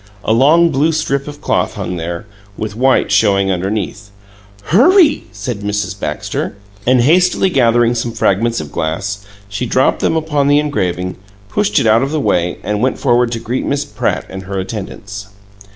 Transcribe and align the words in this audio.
A 0.23 0.33
long 0.33 0.71
blue 0.71 0.91
strip 0.91 1.27
of 1.27 1.41
cloth 1.41 1.75
hung 1.75 1.95
there, 1.97 2.25
with 2.57 2.75
white 2.75 3.11
showing 3.11 3.51
underneath. 3.51 4.09
"HURRY!" 4.63 5.25
said 5.31 5.59
Mrs. 5.59 5.99
Baxter. 5.99 6.55
And 6.87 7.01
hastily 7.01 7.51
gathering 7.51 7.93
some 7.93 8.11
fragments 8.11 8.59
of 8.59 8.71
glass, 8.71 9.23
she 9.47 9.67
dropped 9.67 9.99
them 9.99 10.15
upon 10.17 10.47
the 10.47 10.57
engraving, 10.57 11.17
pushed 11.49 11.77
it 11.77 11.85
out 11.85 12.01
of 12.01 12.09
the 12.09 12.19
way, 12.19 12.57
and 12.63 12.81
went 12.81 12.97
forward 12.97 13.31
to 13.33 13.39
greet 13.39 13.63
Miss 13.63 13.85
Pratt 13.85 14.25
and 14.27 14.41
her 14.45 14.57
attendants. 14.57 15.27